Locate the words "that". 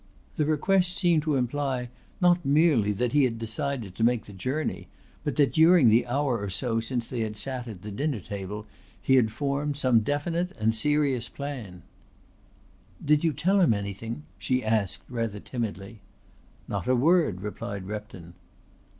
2.91-3.11, 5.35-5.53